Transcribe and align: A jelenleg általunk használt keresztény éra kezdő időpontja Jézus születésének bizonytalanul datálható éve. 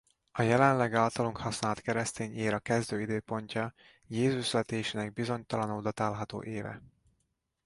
A 0.31 0.41
jelenleg 0.41 0.93
általunk 0.93 1.37
használt 1.37 1.81
keresztény 1.81 2.33
éra 2.33 2.59
kezdő 2.59 3.01
időpontja 3.01 3.73
Jézus 4.07 4.45
születésének 4.45 5.13
bizonytalanul 5.13 5.81
datálható 5.81 6.43
éve. 6.43 6.81